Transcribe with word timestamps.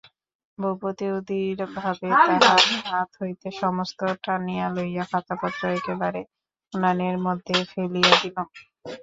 ভূপতি 0.57 1.05
অধীরভাবে 1.17 2.07
তাহার 2.27 2.61
হাত 2.87 3.09
হইতে 3.21 3.47
সমস্ত 3.61 3.99
টানিয়া 4.23 4.67
লইয়া 4.75 5.05
খাতাপত্র 5.11 5.61
একেবারে 5.77 6.21
উনানের 6.73 7.15
মধ্যে 7.25 7.55
ফেলিয়া 7.71 8.13
দিল। 8.21 8.37